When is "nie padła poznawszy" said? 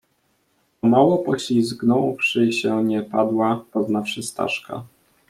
2.83-4.23